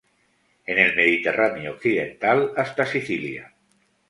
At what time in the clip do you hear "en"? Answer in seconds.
0.65-0.79